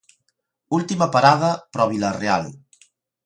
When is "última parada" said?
0.77-1.49